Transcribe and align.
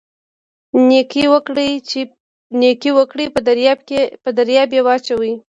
نیکي 2.61 2.83
وکړئ 2.97 3.25
په 4.25 4.29
دریاب 4.37 4.69
یې 4.75 4.81
واچوئ 4.85 5.33